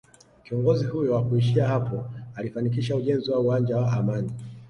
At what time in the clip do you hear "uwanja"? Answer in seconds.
3.39-3.77